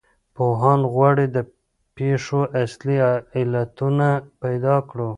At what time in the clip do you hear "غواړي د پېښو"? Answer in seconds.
0.93-2.41